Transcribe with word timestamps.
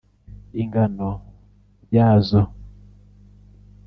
Ingano 0.61 1.09
yazo 1.95 2.39